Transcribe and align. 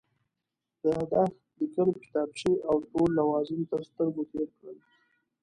د 0.79 0.81
یادښت 0.93 1.35
لیکلو 1.57 1.93
کتابچې 2.03 2.53
او 2.69 2.75
ټول 2.89 3.09
لوازم 3.19 3.59
تر 3.71 3.81
سترګو 3.89 4.21
تېر 4.31 4.47
کړل. 4.57 4.77